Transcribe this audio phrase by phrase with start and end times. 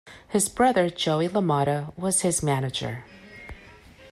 [0.27, 3.05] His brother Joey LaMotta was his manager.